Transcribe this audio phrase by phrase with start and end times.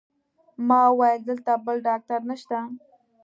[0.67, 2.57] ما وویل: دلته بل ډاکټر نشته؟